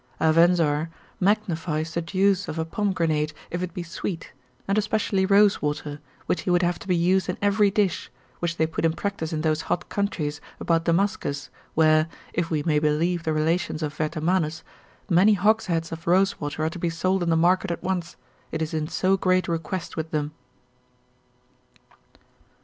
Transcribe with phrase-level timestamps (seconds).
[0.19, 4.31] Avenzoar magnifies the juice of a pomegranate, if it be sweet,
[4.67, 8.09] and especially rose water, which he would have to be used in every dish,
[8.39, 12.79] which they put in practice in those hot countries, about Damascus, where (if we may
[12.79, 14.63] believe the relations of Vertomannus)
[15.07, 18.15] many hogsheads of rose water are to be sold in the market at once,
[18.51, 20.31] it is in so great request with them.